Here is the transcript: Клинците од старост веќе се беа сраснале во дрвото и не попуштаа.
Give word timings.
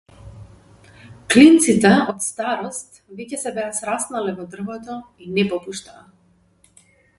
Клинците 1.33 1.91
од 2.13 2.25
старост 2.29 2.97
веќе 3.19 3.41
се 3.43 3.53
беа 3.59 3.75
сраснале 3.81 4.35
во 4.41 4.49
дрвото 4.55 4.99
и 5.27 5.31
не 5.39 5.47
попуштаа. 5.55 6.05